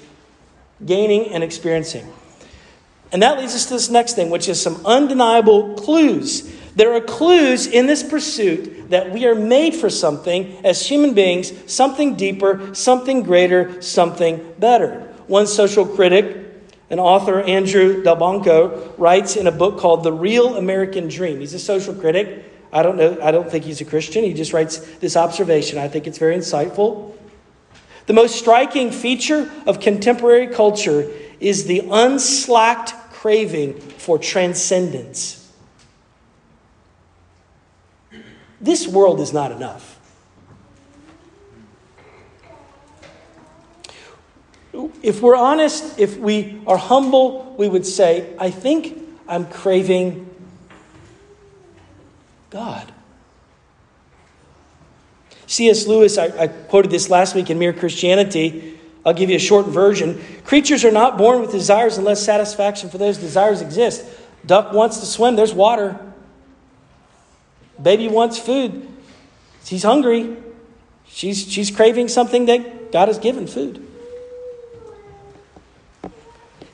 [0.85, 2.13] gaining and experiencing.
[3.15, 6.53] And that leads us to this next thing, which is some undeniable clues.
[6.75, 11.53] There are clues in this pursuit that we are made for something as human beings,
[11.73, 15.03] something deeper, something greater, something better.
[15.29, 16.45] One social critic,
[16.91, 21.39] an author, Andrew Delbanco, writes in a book called The Real American Dream.
[21.39, 22.53] He's a social critic.
[22.73, 24.25] I don't know, I don't think he's a Christian.
[24.25, 25.79] He just writes this observation.
[25.79, 27.15] I think it's very insightful.
[28.07, 31.09] The most striking feature of contemporary culture
[31.41, 32.95] is the unslacked
[33.25, 35.51] craving for transcendence.
[38.61, 39.99] this world is not enough.
[45.03, 50.29] If we're honest, if we are humble, we would say, I think I'm craving
[52.51, 52.93] God.
[55.47, 55.87] C.S.
[55.87, 58.74] Lewis, I, I, quoted this last week in Mere Christianity.
[59.05, 60.23] I'll give you a short version.
[60.45, 64.09] Creatures are not born with desires unless satisfaction for those desires exists.
[64.47, 65.99] Duck wants to swim, there's water.
[67.83, 68.89] Baby wants food,
[69.65, 70.37] she's hungry.
[71.07, 73.87] She's, she's craving something that God has given food.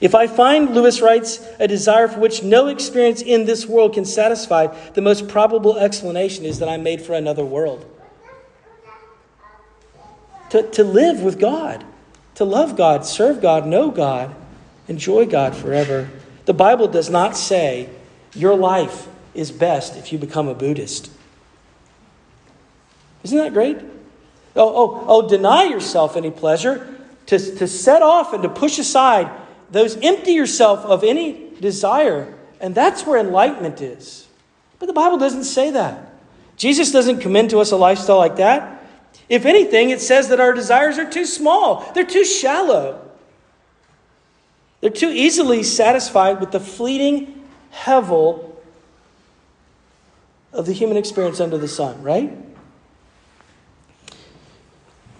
[0.00, 4.06] If I find, Lewis writes, a desire for which no experience in this world can
[4.06, 7.84] satisfy, the most probable explanation is that I'm made for another world.
[10.50, 11.84] To, to live with God,
[12.40, 14.34] to love God, serve God, know God,
[14.88, 16.08] enjoy God forever.
[16.46, 17.90] The Bible does not say
[18.34, 21.10] your life is best if you become a Buddhist.
[23.24, 23.76] Isn't that great?
[24.56, 29.30] Oh, oh, oh, deny yourself any pleasure, to, to set off and to push aside
[29.70, 34.26] those empty yourself of any desire, and that's where enlightenment is.
[34.78, 36.10] But the Bible doesn't say that.
[36.56, 38.79] Jesus doesn't commend to us a lifestyle like that.
[39.30, 43.06] If anything, it says that our desires are too small, they're too shallow.
[44.80, 48.56] They're too easily satisfied with the fleeting hevel
[50.52, 52.36] of the human experience under the sun, right?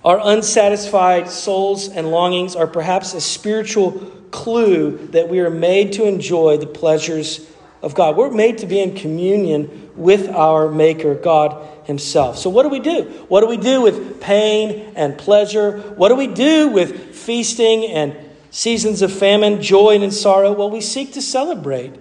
[0.04, 3.92] Our unsatisfied souls and longings are perhaps a spiritual
[4.32, 7.46] clue that we are made to enjoy the pleasures
[7.82, 8.16] of God.
[8.16, 12.38] We're made to be in communion with our Maker, God Himself.
[12.38, 13.04] So, what do we do?
[13.28, 15.78] What do we do with pain and pleasure?
[15.80, 18.16] What do we do with feasting and
[18.50, 20.52] seasons of famine, joy and sorrow?
[20.52, 21.94] Well, we seek to celebrate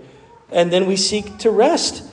[0.51, 2.03] and then we seek to rest.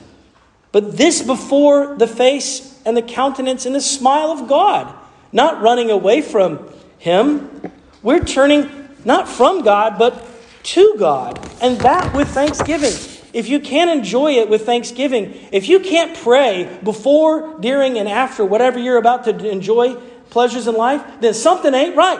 [0.71, 4.93] But this before the face and the countenance and the smile of God
[5.31, 7.71] not running away from Him.
[8.01, 10.25] We're turning not from God, but
[10.63, 12.93] to God, and that with thanksgiving.
[13.37, 18.43] If you can't enjoy it with thanksgiving, if you can't pray before, during, and after
[18.43, 19.93] whatever you're about to enjoy
[20.31, 22.19] pleasures in life, then something ain't right.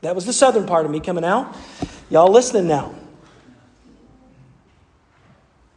[0.00, 1.56] That was the southern part of me coming out.
[2.10, 2.92] Y'all listening now.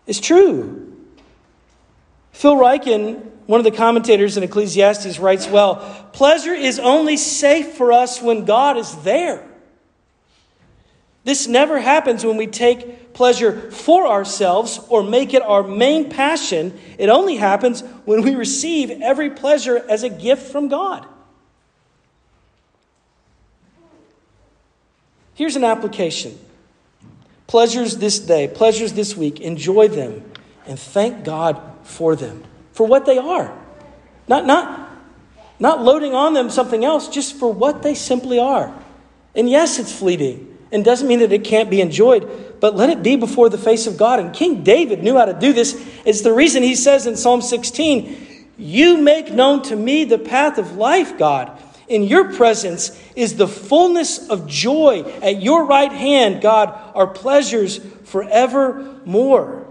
[0.08, 0.98] It's true.
[2.32, 7.92] Phil Ryken one of the commentators in Ecclesiastes writes well pleasure is only safe for
[7.92, 9.49] us when God is there.
[11.24, 16.80] This never happens when we take pleasure for ourselves or make it our main passion.
[16.98, 21.06] It only happens when we receive every pleasure as a gift from God.
[25.34, 26.38] Here's an application
[27.48, 30.24] pleasures this day, pleasures this week, enjoy them,
[30.68, 33.58] and thank God for them for what they are.
[34.28, 34.90] Not, not,
[35.60, 38.74] not loading on them something else, just for what they simply are.
[39.36, 43.02] And yes, it's fleeting and doesn't mean that it can't be enjoyed, but let it
[43.02, 44.20] be before the face of God.
[44.20, 45.76] And King David knew how to do this.
[46.06, 50.58] It's the reason he says in Psalm 16, You make known to me the path
[50.58, 51.62] of life, God.
[51.88, 55.02] In your presence is the fullness of joy.
[55.24, 59.66] At your right hand, God, are pleasures forevermore.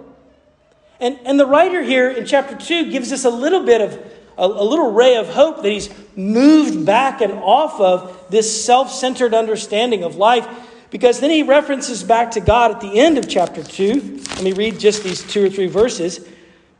[0.99, 4.47] And, and the writer here in chapter 2 gives us a little bit of a,
[4.47, 9.35] a little ray of hope that he's moved back and off of this self centered
[9.35, 10.47] understanding of life
[10.91, 14.23] because then he references back to God at the end of chapter 2.
[14.37, 16.27] Let me read just these two or three verses,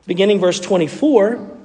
[0.07, 1.57] beginning verse 24.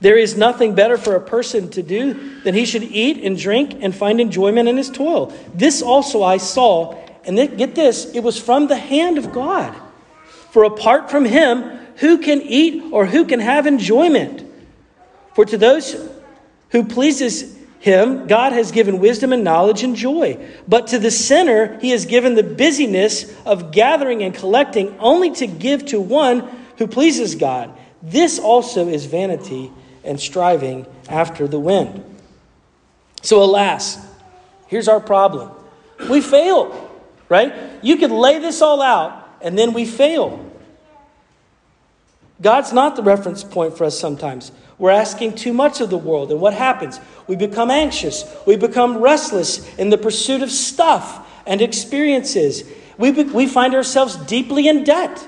[0.00, 3.78] There is nothing better for a person to do than he should eat and drink
[3.80, 5.32] and find enjoyment in his toil.
[5.54, 6.94] This also I saw,
[7.24, 9.74] and get this, it was from the hand of God.
[10.50, 11.62] For apart from him,
[11.96, 14.44] who can eat or who can have enjoyment?
[15.34, 15.96] For to those
[16.70, 20.38] who pleases him, God has given wisdom and knowledge and joy.
[20.66, 25.46] But to the sinner, he has given the busyness of gathering and collecting only to
[25.46, 26.48] give to one
[26.78, 27.76] who pleases God.
[28.02, 29.70] This also is vanity
[30.04, 32.04] and striving after the wind.
[33.22, 33.98] So, alas,
[34.68, 35.50] here's our problem
[36.10, 36.90] we fail,
[37.28, 37.54] right?
[37.82, 40.42] You could lay this all out and then we fail.
[42.40, 44.52] God's not the reference point for us sometimes.
[44.78, 47.00] We're asking too much of the world, and what happens?
[47.26, 48.24] We become anxious.
[48.46, 52.64] We become restless in the pursuit of stuff and experiences.
[52.98, 55.26] We, be, we find ourselves deeply in debt.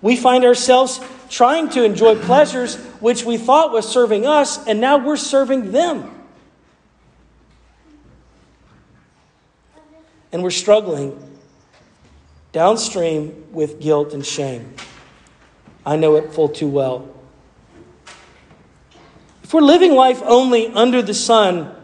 [0.00, 4.98] We find ourselves trying to enjoy pleasures which we thought was serving us, and now
[4.98, 6.10] we're serving them.
[10.32, 11.28] And we're struggling
[12.52, 14.74] downstream with guilt and shame.
[15.84, 17.08] I know it full too well.
[19.52, 21.76] If we're living life only under the sun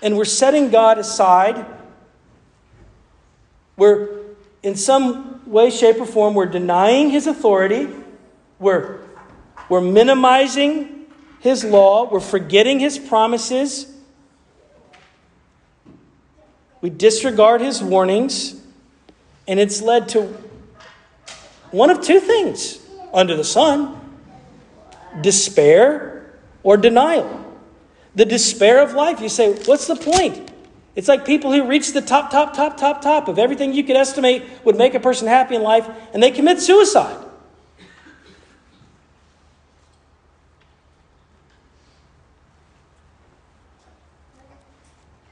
[0.00, 1.66] and we're setting God aside,
[3.76, 4.08] we're
[4.62, 7.90] in some way, shape, or form, we're denying his authority,
[8.58, 9.00] we're,
[9.68, 11.08] we're minimizing
[11.40, 13.92] his law, we're forgetting his promises,
[16.80, 18.58] we disregard his warnings,
[19.46, 20.22] and it's led to
[21.70, 22.78] one of two things
[23.12, 24.18] under the sun
[25.20, 26.19] despair
[26.62, 27.46] or denial.
[28.14, 29.20] The despair of life.
[29.20, 30.50] You say, what's the point?
[30.96, 33.96] It's like people who reach the top, top, top, top, top of everything you could
[33.96, 37.24] estimate would make a person happy in life, and they commit suicide.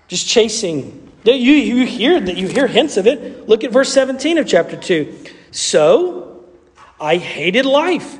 [0.06, 1.12] Just chasing.
[1.24, 3.46] You, you hear that you hear hints of it.
[3.46, 5.14] Look at verse 17 of chapter 2.
[5.50, 6.44] So
[6.98, 8.18] I hated life,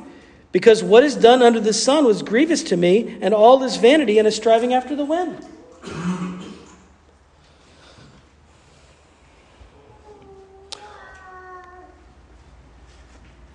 [0.51, 4.17] because what is done under the sun was grievous to me, and all is vanity
[4.17, 5.45] and a striving after the wind.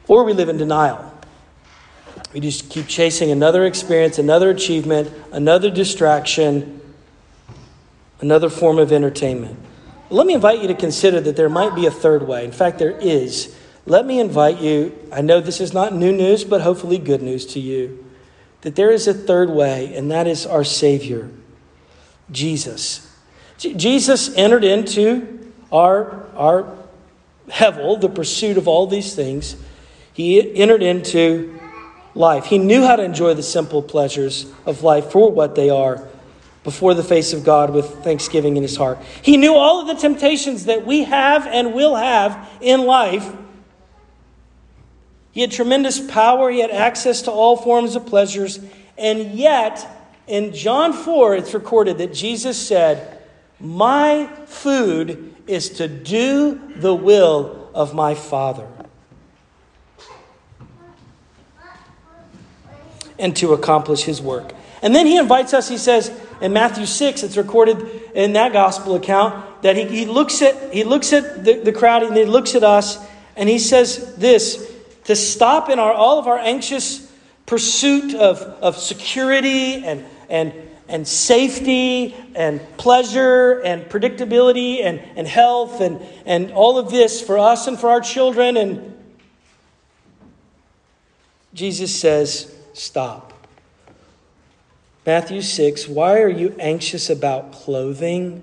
[0.07, 1.13] Or we live in denial.
[2.33, 6.81] We just keep chasing another experience, another achievement, another distraction,
[8.21, 9.59] another form of entertainment.
[10.11, 12.45] Let me invite you to consider that there might be a third way.
[12.45, 13.57] In fact, there is.
[13.87, 17.45] Let me invite you, I know this is not new news, but hopefully good news
[17.47, 18.05] to you,
[18.63, 21.31] that there is a third way, and that is our Savior,
[22.31, 23.11] Jesus.
[23.59, 26.77] Jesus entered into our, our
[27.49, 29.57] hevel, the pursuit of all these things
[30.15, 31.59] he entered into
[32.15, 32.47] life.
[32.47, 36.07] He knew how to enjoy the simple pleasures of life for what they are
[36.63, 38.99] before the face of God with thanksgiving in his heart.
[39.21, 43.31] He knew all of the temptations that we have and will have in life.
[45.35, 48.61] He had tremendous power, he had access to all forms of pleasures,
[48.97, 49.85] and yet,
[50.29, 53.21] in John 4, it's recorded that Jesus said,
[53.59, 58.69] My food is to do the will of my Father.
[63.19, 64.53] and to accomplish his work.
[64.83, 66.11] And then he invites us, he says
[66.41, 67.79] in Matthew 6, it's recorded
[68.15, 72.03] in that gospel account, that he, he looks at, he looks at the, the crowd
[72.03, 72.99] and he looks at us
[73.37, 74.74] and he says this
[75.05, 77.11] to stop in our, all of our anxious
[77.47, 80.53] pursuit of, of security and, and,
[80.89, 87.39] and safety and pleasure and predictability and, and health and, and all of this for
[87.39, 88.57] us and for our children.
[88.57, 88.95] And
[91.53, 93.33] Jesus says, stop.
[95.07, 98.43] Matthew 6 Why are you anxious about clothing?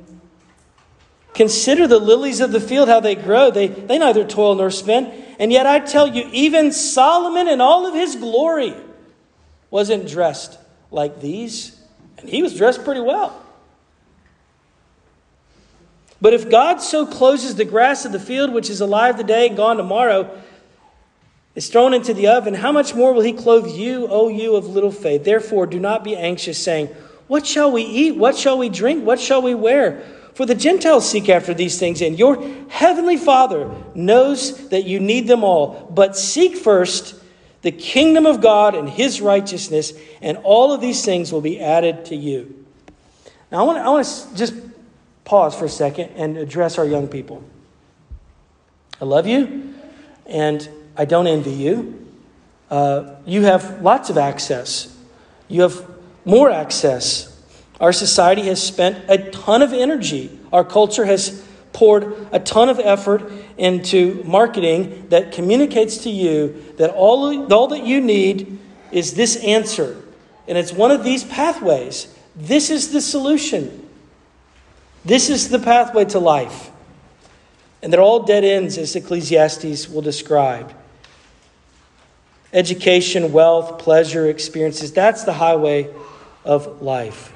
[1.33, 3.51] Consider the lilies of the field, how they grow.
[3.51, 5.20] They, they neither toil nor spin.
[5.41, 8.75] And yet I tell you, even Solomon in all of his glory
[9.71, 10.59] wasn't dressed
[10.91, 11.81] like these.
[12.19, 13.43] And he was dressed pretty well.
[16.21, 19.57] But if God so closes the grass of the field, which is alive today and
[19.57, 20.29] gone tomorrow,
[21.55, 24.67] is thrown into the oven, how much more will he clothe you, O you of
[24.67, 25.23] little faith?
[25.23, 26.85] Therefore, do not be anxious, saying,
[27.25, 28.15] What shall we eat?
[28.15, 29.03] What shall we drink?
[29.03, 30.03] What shall we wear?
[30.33, 35.27] For the Gentiles seek after these things, and your heavenly Father knows that you need
[35.27, 35.89] them all.
[35.93, 37.15] But seek first
[37.61, 42.05] the kingdom of God and his righteousness, and all of these things will be added
[42.05, 42.65] to you.
[43.51, 44.53] Now, I want to, I just
[45.25, 47.43] pause for a second and address our young people.
[49.01, 49.73] I love you,
[50.25, 52.07] and I don't envy you.
[52.69, 54.95] Uh, you have lots of access,
[55.49, 55.85] you have
[56.23, 57.30] more access.
[57.81, 62.79] Our society has spent a ton of energy, our culture has poured a ton of
[62.79, 68.59] effort into marketing that communicates to you that all, all that you need
[68.91, 70.01] is this answer.
[70.47, 72.13] And it's one of these pathways.
[72.35, 73.89] This is the solution.
[75.05, 76.69] This is the pathway to life.
[77.81, 80.73] And they're all dead ends, as Ecclesiastes will describe
[82.53, 84.91] education, wealth, pleasure, experiences.
[84.91, 85.89] That's the highway
[86.43, 87.30] of life.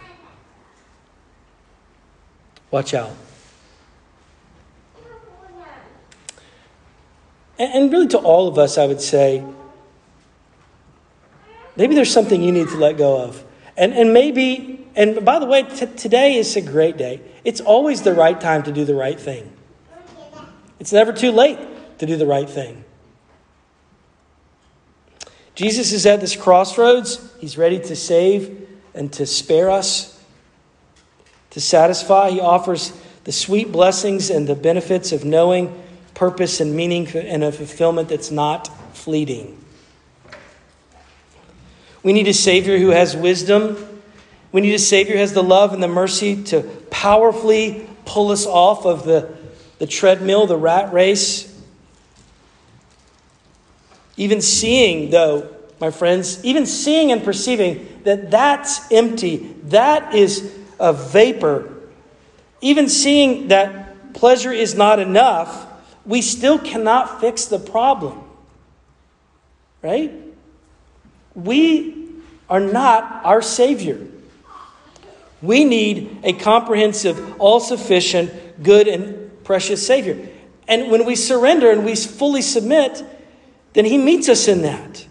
[2.72, 3.12] Watch out.
[7.58, 9.44] And really, to all of us, I would say,
[11.78, 13.44] maybe there's something you need to let go of.
[13.78, 17.22] And, and maybe, and by the way, t- today is a great day.
[17.46, 19.52] It's always the right time to do the right thing.
[20.80, 21.60] It's never too late
[22.00, 22.84] to do the right thing.
[25.56, 27.34] Jesus is at this crossroads.
[27.40, 30.15] He's ready to save and to spare us,
[31.56, 32.32] to satisfy.
[32.32, 32.92] He offers
[33.24, 35.74] the sweet blessings and the benefits of knowing
[36.14, 39.58] purpose and meaning and a fulfillment that's not fleeting.
[42.04, 44.02] We need a Savior who has wisdom.
[44.52, 48.46] We need a Savior who has the love and the mercy to powerfully pull us
[48.46, 49.34] off of the,
[49.80, 51.58] the treadmill, the rat race.
[54.18, 60.94] Even seeing, though, my friends, even seeing and perceiving that that's empty, that is a
[60.94, 61.74] vapor,
[62.62, 65.68] even seeing that pleasure is not enough,
[66.06, 68.22] we still cannot fix the problem.
[69.82, 70.12] Right?
[71.34, 72.08] We
[72.50, 74.08] are not our Savior.
[75.42, 80.30] We need a comprehensive, all sufficient, good, and precious Savior.
[80.68, 83.04] And when we surrender and we fully submit,
[83.74, 85.06] then He meets us in that.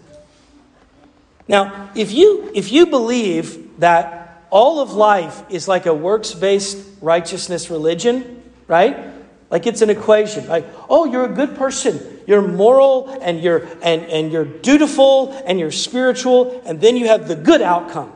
[1.47, 4.24] Now, if you, if you believe that
[4.55, 9.11] all of life is like a works based righteousness religion, right?
[9.51, 10.47] Like it's an equation.
[10.47, 11.99] Like, oh, you're a good person.
[12.25, 17.27] You're moral and you're and, and you're dutiful and you're spiritual, and then you have
[17.27, 18.13] the good outcome.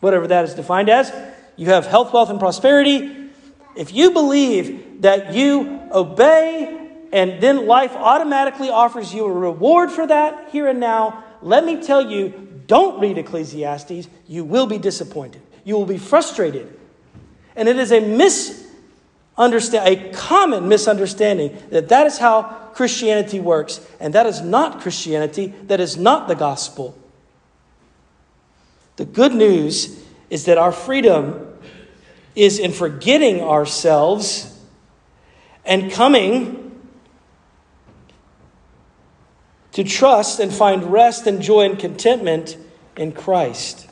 [0.00, 1.10] Whatever that is defined as.
[1.56, 3.30] You have health, wealth, and prosperity.
[3.74, 10.06] If you believe that you obey and then life automatically offers you a reward for
[10.06, 14.08] that here and now, let me tell you, don't read Ecclesiastes.
[14.26, 15.42] You will be disappointed.
[15.62, 16.74] You will be frustrated.
[17.54, 24.14] And it is a misunderstand, a common misunderstanding that that is how Christianity works, and
[24.14, 25.48] that is not Christianity.
[25.64, 26.96] That is not the gospel.
[28.96, 31.46] The good news is that our freedom
[32.34, 34.58] is in forgetting ourselves
[35.66, 36.61] and coming
[39.72, 42.56] to trust and find rest and joy and contentment
[42.96, 43.88] in Christ.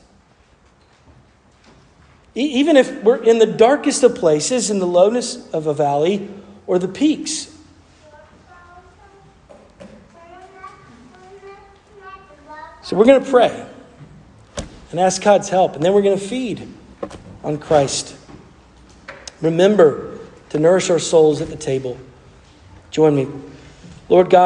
[2.35, 6.29] Even if we're in the darkest of places, in the lowness of a valley
[6.67, 7.57] or the peaks.
[12.83, 13.67] So we're going to pray
[14.91, 16.67] and ask God's help, and then we're going to feed
[17.45, 18.17] on Christ.
[19.41, 20.19] Remember
[20.51, 21.97] to nourish our souls at the table.
[22.91, 23.29] Join me.
[24.09, 24.39] Lord God,